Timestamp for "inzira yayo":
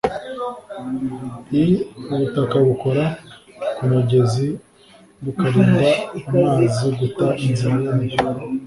7.45-8.15